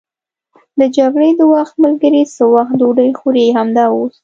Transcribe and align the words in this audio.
د 0.79 0.81
جګړې 0.97 1.29
د 1.39 1.41
وخت 1.53 1.73
ملګري 1.83 2.21
څه 2.35 2.43
وخت 2.53 2.73
ډوډۍ 2.79 3.11
خوري؟ 3.19 3.45
همدا 3.57 3.85
اوس. 3.93 4.15